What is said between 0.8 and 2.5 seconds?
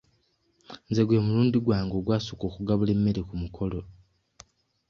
Nze gwe mulundi gwange ogwasooka